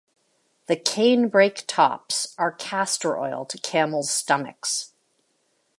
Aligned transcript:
The 0.65 0.77
canebrake 0.77 1.65
tops 1.67 2.33
are 2.39 2.51
castor-oil 2.53 3.45
to 3.45 3.57
camels' 3.59 4.09
stomachs. 4.11 4.93